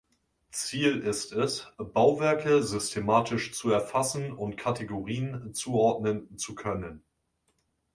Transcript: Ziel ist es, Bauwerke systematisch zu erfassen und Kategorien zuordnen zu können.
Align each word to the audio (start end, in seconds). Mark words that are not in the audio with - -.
Ziel 0.49 1.01
ist 1.01 1.31
es, 1.31 1.67
Bauwerke 1.77 2.63
systematisch 2.63 3.51
zu 3.53 3.69
erfassen 3.69 4.31
und 4.33 4.57
Kategorien 4.57 5.53
zuordnen 5.53 6.39
zu 6.39 6.55
können. 6.55 7.03